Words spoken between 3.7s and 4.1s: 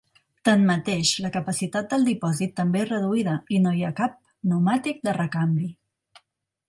hi ha